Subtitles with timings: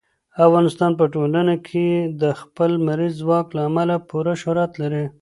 [0.45, 1.87] افغانستان په ټوله نړۍ کې
[2.21, 5.03] د خپل لمریز ځواک له امله پوره شهرت لري.